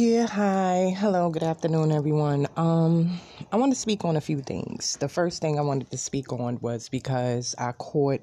[0.00, 0.94] Yeah, hi.
[0.96, 2.46] Hello, good afternoon, everyone.
[2.56, 3.18] Um,
[3.50, 4.96] I want to speak on a few things.
[5.00, 8.20] The first thing I wanted to speak on was because I caught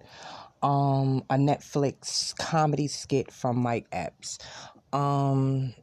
[0.63, 4.39] um a Netflix comedy skit from Mike Epps.
[4.93, 5.73] Um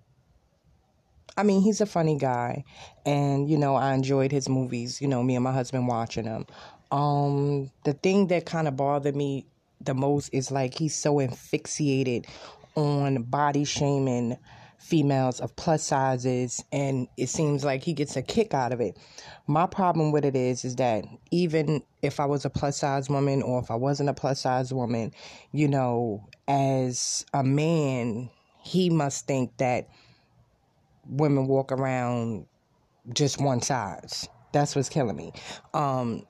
[1.36, 2.64] I mean, he's a funny guy
[3.04, 6.46] and you know, I enjoyed his movies, you know, me and my husband watching them.
[6.90, 9.44] Um the thing that kind of bothered me
[9.78, 12.28] the most is like he's so asphyxiated
[12.76, 14.38] on body shaming
[14.82, 18.96] females of plus sizes and it seems like he gets a kick out of it.
[19.46, 23.42] My problem with it is is that even if I was a plus size woman
[23.42, 25.12] or if I wasn't a plus size woman,
[25.52, 28.28] you know, as a man,
[28.60, 29.88] he must think that
[31.08, 32.46] women walk around
[33.14, 34.28] just one size.
[34.52, 35.32] That's what's killing me.
[35.74, 36.26] Um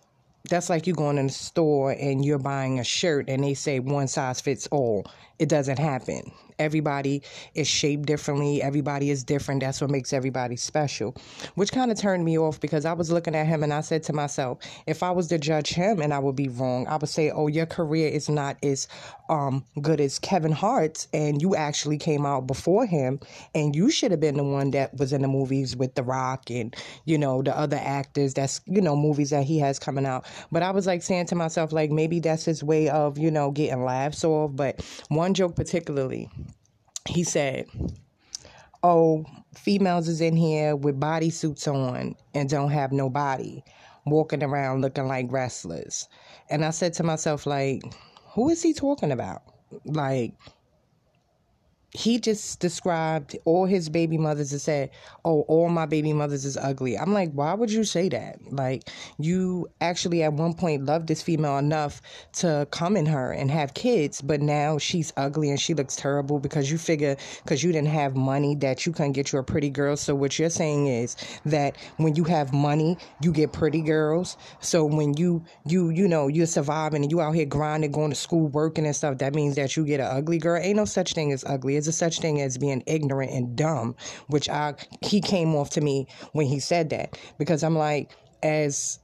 [0.50, 3.78] that's like you going in the store and you're buying a shirt and they say
[3.78, 5.06] one size fits all.
[5.42, 6.30] It doesn't happen.
[6.60, 7.22] Everybody
[7.54, 8.62] is shaped differently.
[8.62, 9.62] Everybody is different.
[9.62, 11.16] That's what makes everybody special,
[11.56, 14.04] which kind of turned me off because I was looking at him and I said
[14.04, 17.08] to myself, if I was to judge him and I would be wrong, I would
[17.08, 18.86] say, oh, your career is not as
[19.28, 23.18] um, good as Kevin Hart's and you actually came out before him
[23.54, 26.50] and you should have been the one that was in the movies with The Rock
[26.50, 30.26] and, you know, the other actors that's, you know, movies that he has coming out.
[30.52, 33.50] But I was like saying to myself, like, maybe that's his way of, you know,
[33.50, 34.54] getting laughs off.
[34.54, 36.28] But one joke particularly,
[37.06, 37.66] he said,
[38.82, 43.62] Oh, females is in here with bodysuits on and don't have no body,
[44.06, 46.08] walking around looking like wrestlers.
[46.50, 47.82] And I said to myself, like,
[48.34, 49.42] who is he talking about?
[49.84, 50.34] Like,
[51.94, 54.90] he just described all his baby mothers and said,
[55.26, 56.96] Oh, all my baby mothers is ugly.
[56.98, 58.38] I'm like, why would you say that?
[58.50, 62.00] Like, you actually at one point loved this female enough
[62.34, 66.38] to come in her and have kids, but now she's ugly and she looks terrible
[66.38, 69.68] because you figure because you didn't have money that you couldn't get you a pretty
[69.68, 69.96] girl.
[69.96, 71.14] So what you're saying is
[71.44, 74.38] that when you have money, you get pretty girls.
[74.60, 78.16] So when you you you know you're surviving and you out here grinding, going to
[78.16, 80.60] school, working and stuff, that means that you get an ugly girl.
[80.60, 83.96] Ain't no such thing as ugly there's a such thing as being ignorant and dumb,
[84.28, 88.12] which I he came off to me when he said that because I'm like
[88.42, 89.00] as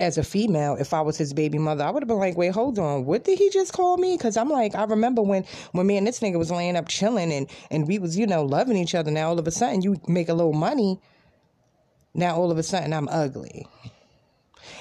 [0.00, 2.52] as a female, if I was his baby mother, I would have been like, wait,
[2.52, 4.16] hold on, what did he just call me?
[4.16, 7.32] Because I'm like, I remember when when me and this nigga was laying up chilling
[7.32, 9.12] and and we was you know loving each other.
[9.12, 10.98] Now all of a sudden you make a little money.
[12.14, 13.68] Now all of a sudden I'm ugly.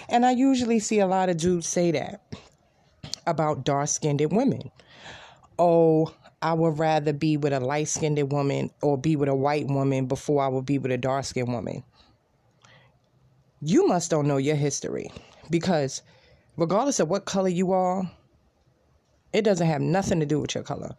[0.09, 2.21] And I usually see a lot of dudes say that
[3.27, 4.71] about dark skinned women.
[5.59, 6.11] Oh,
[6.41, 10.07] I would rather be with a light skinned woman or be with a white woman
[10.07, 11.83] before I would be with a dark skinned woman.
[13.61, 15.11] You must don't know your history
[15.51, 16.01] because
[16.57, 18.09] regardless of what color you are,
[19.33, 20.95] it doesn't have nothing to do with your color.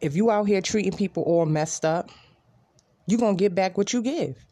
[0.00, 2.10] If you out here treating people all messed up,
[3.06, 4.44] you're going to get back what you give.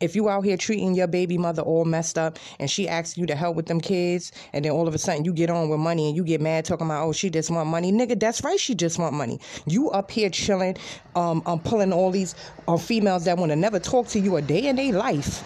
[0.00, 3.26] If you out here treating your baby mother all messed up and she asks you
[3.26, 5.78] to help with them kids, and then all of a sudden you get on with
[5.78, 7.92] money and you get mad talking about, oh, she just want money.
[7.92, 9.40] Nigga, that's right, she just want money.
[9.66, 10.76] You up here chilling,
[11.14, 12.34] um, I'm pulling all these
[12.66, 15.42] uh, females that want to never talk to you a day in their life.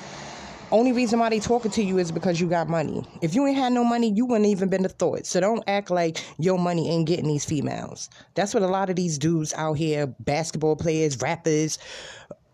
[0.71, 3.03] Only reason why they talking to you is because you got money.
[3.23, 5.25] If you ain't had no money, you wouldn't even been the thought.
[5.25, 8.11] So don't act like your money ain't getting these females.
[8.35, 11.79] That's what a lot of these dudes out here, basketball players, rappers,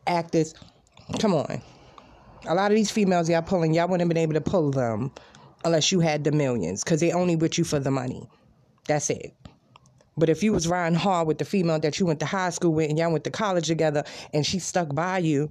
[0.07, 0.55] actors.
[1.19, 1.61] Come on.
[2.47, 5.11] A lot of these females y'all pulling, y'all wouldn't have been able to pull them
[5.65, 8.29] unless you had the millions, because they only with you for the money.
[8.87, 9.35] That's it.
[10.17, 12.73] But if you was riding hard with the female that you went to high school
[12.73, 15.51] with and y'all went to college together and she stuck by you,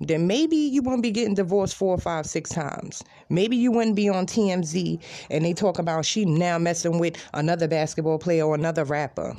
[0.00, 3.02] then maybe you wouldn't be getting divorced four, five, six times.
[3.28, 7.66] Maybe you wouldn't be on TMZ and they talk about she now messing with another
[7.66, 9.34] basketball player or another rapper.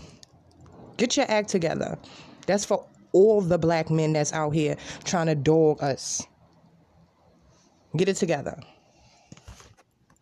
[0.98, 1.98] Get your act together.
[2.46, 6.28] That's for all the black men that's out here trying to dog us.
[7.96, 8.60] Get it together.